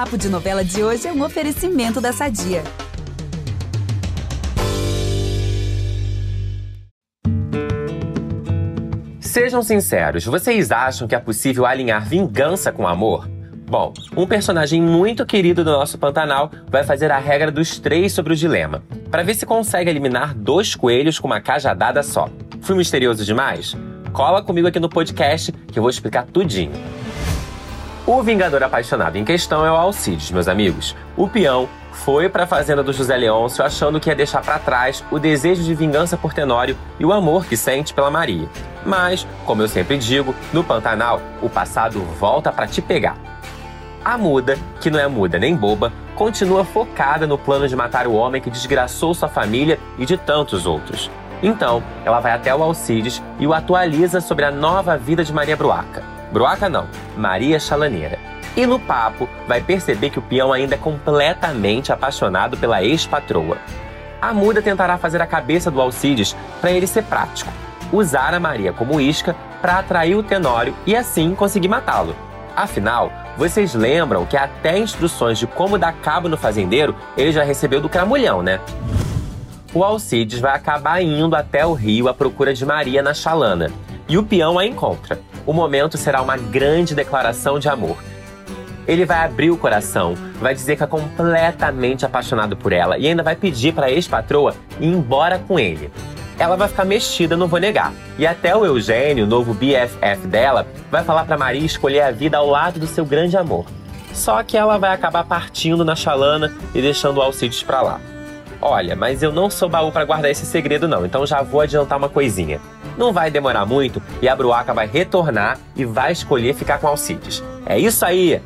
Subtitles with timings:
[0.00, 2.62] Papo de Novela de hoje é um oferecimento da Sadia.
[9.20, 13.28] Sejam sinceros, vocês acham que é possível alinhar vingança com amor?
[13.68, 18.32] Bom, um personagem muito querido do nosso Pantanal vai fazer a regra dos três sobre
[18.32, 22.26] o dilema, para ver se consegue eliminar dois coelhos com uma cajadada só.
[22.62, 23.76] Fui misterioso demais?
[24.14, 26.72] Cola comigo aqui no podcast que eu vou explicar tudinho.
[28.12, 30.96] O Vingador apaixonado em questão é o Alcides, meus amigos.
[31.16, 35.04] O peão foi para a fazenda do José Leôncio achando que ia deixar para trás
[35.12, 38.48] o desejo de vingança por Tenório e o amor que sente pela Maria.
[38.84, 43.16] Mas, como eu sempre digo, no Pantanal, o passado volta para te pegar.
[44.04, 48.14] A muda, que não é muda nem boba, continua focada no plano de matar o
[48.14, 51.08] homem que desgraçou sua família e de tantos outros.
[51.40, 55.56] Então, ela vai até o Alcides e o atualiza sobre a nova vida de Maria
[55.56, 56.19] Bruaca.
[56.32, 58.18] Bruaca não, Maria Chalaneira.
[58.56, 63.58] E no papo, vai perceber que o peão ainda é completamente apaixonado pela ex-patroa.
[64.20, 67.50] A muda tentará fazer a cabeça do Alcides para ele ser prático,
[67.92, 72.14] usar a Maria como isca para atrair o Tenório e assim conseguir matá-lo.
[72.54, 77.80] Afinal, vocês lembram que até instruções de como dar cabo no fazendeiro ele já recebeu
[77.80, 78.60] do Cramulhão, né?
[79.72, 83.70] O Alcides vai acabar indo até o rio à procura de Maria na Chalana,
[84.08, 85.20] e o peão a encontra.
[85.46, 87.96] O momento será uma grande declaração de amor.
[88.86, 93.22] Ele vai abrir o coração, vai dizer que é completamente apaixonado por ela e ainda
[93.22, 95.90] vai pedir para a ex-patroa ir embora com ele
[96.40, 97.92] ela vai ficar mexida, não vou negar.
[98.18, 102.48] E até o Eugênio, novo BFF dela, vai falar para Maria escolher a vida ao
[102.48, 103.66] lado do seu grande amor.
[104.14, 108.00] Só que ela vai acabar partindo na chalana e deixando o Alcides pra lá.
[108.58, 111.98] Olha, mas eu não sou baú para guardar esse segredo não, então já vou adiantar
[111.98, 112.58] uma coisinha.
[112.96, 117.42] Não vai demorar muito e a Bruaca vai retornar e vai escolher ficar com Alcides.
[117.66, 118.40] É isso aí!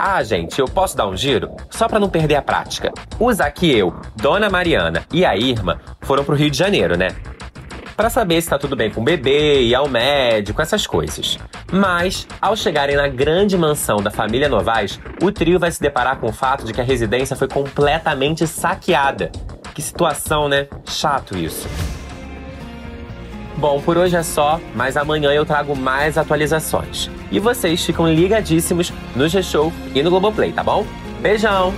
[0.00, 1.50] Ah, gente, eu posso dar um giro?
[1.70, 2.92] Só para não perder a prática.
[3.18, 7.08] O Zaqueu, Dona Mariana e a Irma foram pro Rio de Janeiro, né?
[7.96, 11.36] Para saber se tá tudo bem com o bebê, ir ao médico, essas coisas.
[11.72, 16.28] Mas, ao chegarem na grande mansão da família Novaes, o trio vai se deparar com
[16.28, 19.32] o fato de que a residência foi completamente saqueada.
[19.74, 20.68] Que situação, né?
[20.86, 21.66] Chato isso.
[23.58, 27.10] Bom, por hoje é só, mas amanhã eu trago mais atualizações.
[27.30, 30.86] E vocês ficam ligadíssimos no G-Show e no Globoplay, tá bom?
[31.20, 31.74] Beijão!